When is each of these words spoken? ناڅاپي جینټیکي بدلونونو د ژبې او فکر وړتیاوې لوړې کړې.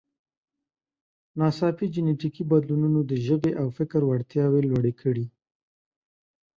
ناڅاپي 1.39 1.85
جینټیکي 1.93 2.43
بدلونونو 2.51 2.99
د 3.09 3.11
ژبې 3.25 3.51
او 3.61 3.67
فکر 3.77 4.01
وړتیاوې 4.05 4.61
لوړې 4.69 4.93
کړې. 5.01 5.25